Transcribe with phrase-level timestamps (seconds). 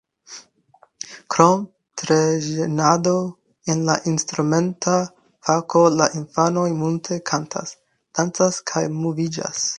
[1.33, 1.67] Krom
[2.01, 3.13] trejnado
[3.73, 4.97] en la instrumenta
[5.51, 7.77] fako la infanoj multe kantas,
[8.19, 9.67] dancas kaj moviĝas.